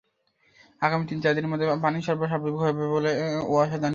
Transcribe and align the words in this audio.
আগামী 0.81 1.03
তিন-চার 1.07 1.33
দিনের 1.35 1.51
মধ্যে 1.51 1.67
পানি 1.81 1.97
সরবরাহ 2.01 2.31
স্বাভাবিক 2.31 2.55
হবে 2.61 2.83
বলে 2.95 3.11
ওয়াসা 3.47 3.77
জানিয়েছে। 3.77 3.89